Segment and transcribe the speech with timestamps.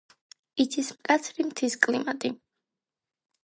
[0.63, 2.33] იცის მკაცრი მთის კლიმატი.